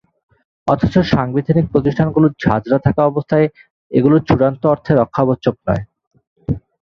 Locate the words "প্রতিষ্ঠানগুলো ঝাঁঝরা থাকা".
1.73-3.01